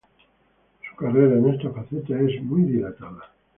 Su 0.89 0.95
carrera 0.95 1.35
en 1.37 1.47
esta 1.53 1.69
faceta 1.69 2.19
es 2.21 2.41
muy 2.41 2.63
dilatada. 2.63 3.21